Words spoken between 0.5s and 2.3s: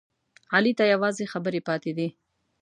علي ته یوازې خبرې پاتې دي.